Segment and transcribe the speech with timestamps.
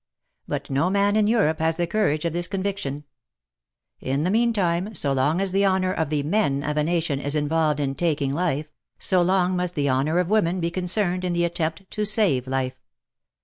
[0.47, 3.03] But no man in Europe has the courage of this con viction.
[3.99, 7.35] In the meantime, so long as the honour of the men of a nation is
[7.35, 8.67] involved in taking life,
[8.97, 12.81] so long must the honour of women be concerned in the attempt to save life.